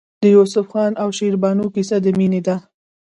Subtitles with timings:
[0.21, 2.55] د یوسف خان او شیربانو کیسه د مینې ده.